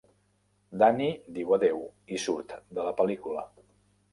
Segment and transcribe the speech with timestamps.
[0.83, 1.83] Danny diu adéu
[2.17, 3.45] i surt de la pel·lícula.